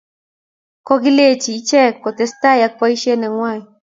[0.87, 3.59] Kokilenji ichek kotestai ak boishet neng'wai